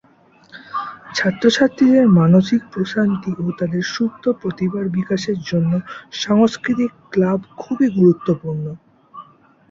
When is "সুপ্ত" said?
3.93-4.23